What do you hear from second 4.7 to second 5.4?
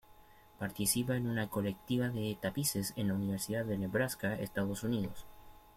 Unidos.